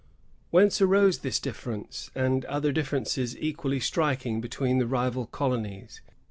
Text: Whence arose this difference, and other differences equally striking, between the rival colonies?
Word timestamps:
Whence 0.49 0.81
arose 0.81 1.19
this 1.19 1.39
difference, 1.39 2.09
and 2.15 2.43
other 2.45 2.71
differences 2.71 3.37
equally 3.37 3.79
striking, 3.79 4.41
between 4.41 4.79
the 4.79 4.87
rival 4.87 5.27
colonies? 5.27 6.01